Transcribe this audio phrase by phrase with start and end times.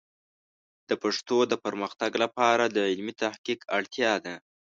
[0.89, 4.35] د پښتو د پرمختګ لپاره د علمي تحقیق اړتیا ده.